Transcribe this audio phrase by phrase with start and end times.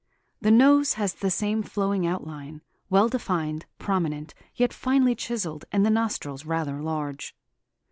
[0.41, 5.91] The nose has the same flowing outline, well defined, prominent, yet finely chiselled, and the
[5.91, 7.35] nostrils rather large.